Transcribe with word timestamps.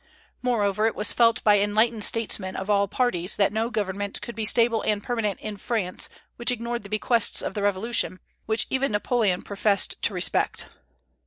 Moreover, 0.41 0.87
it 0.87 0.95
was 0.95 1.13
felt 1.13 1.43
by 1.43 1.59
enlightened 1.59 2.03
statesmen 2.03 2.55
of 2.55 2.71
all 2.71 2.87
parties 2.87 3.37
that 3.37 3.53
no 3.53 3.69
government 3.69 4.19
could 4.19 4.33
be 4.33 4.47
stable 4.47 4.81
and 4.81 5.03
permanent 5.03 5.39
in 5.39 5.57
France 5.57 6.09
which 6.37 6.49
ignored 6.49 6.81
the 6.81 6.89
bequests 6.89 7.39
of 7.39 7.53
the 7.53 7.61
Revolution, 7.61 8.19
which 8.47 8.65
even 8.71 8.93
Napoleon 8.93 9.43
professed 9.43 10.01
to 10.01 10.15
respect. 10.15 10.65